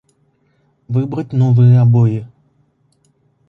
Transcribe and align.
Выбрать 0.87 1.31
новые 1.31 1.79
обои 1.79 2.25